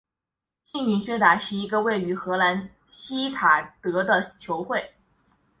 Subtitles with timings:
[0.63, 4.95] 幸运薛达是一个位于荷兰锡塔德的球会。